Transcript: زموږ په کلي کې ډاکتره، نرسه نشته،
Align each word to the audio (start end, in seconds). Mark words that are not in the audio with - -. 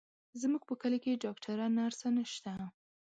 زموږ 0.41 0.63
په 0.69 0.75
کلي 0.81 0.99
کې 1.03 1.21
ډاکتره، 1.23 1.65
نرسه 1.77 2.07
نشته، 2.17 2.51